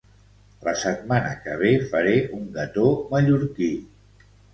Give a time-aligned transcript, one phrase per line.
[0.67, 3.69] La setmana que ve faré un gató mallorquí